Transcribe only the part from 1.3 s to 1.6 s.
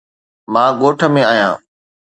آهيان.